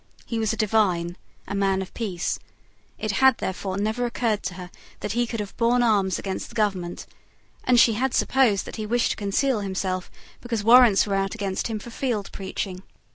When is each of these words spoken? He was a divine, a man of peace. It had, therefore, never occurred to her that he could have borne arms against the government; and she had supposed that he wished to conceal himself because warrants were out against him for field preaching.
He 0.25 0.39
was 0.39 0.51
a 0.51 0.57
divine, 0.57 1.15
a 1.47 1.53
man 1.53 1.79
of 1.83 1.93
peace. 1.93 2.39
It 2.97 3.11
had, 3.11 3.37
therefore, 3.37 3.77
never 3.77 4.07
occurred 4.07 4.41
to 4.45 4.55
her 4.55 4.71
that 5.01 5.11
he 5.11 5.27
could 5.27 5.39
have 5.39 5.55
borne 5.57 5.83
arms 5.83 6.17
against 6.17 6.49
the 6.49 6.55
government; 6.55 7.05
and 7.65 7.79
she 7.79 7.93
had 7.93 8.15
supposed 8.15 8.65
that 8.65 8.77
he 8.77 8.85
wished 8.87 9.11
to 9.11 9.15
conceal 9.15 9.59
himself 9.59 10.09
because 10.41 10.63
warrants 10.63 11.05
were 11.05 11.13
out 11.13 11.35
against 11.35 11.67
him 11.67 11.77
for 11.77 11.91
field 11.91 12.31
preaching. 12.31 12.81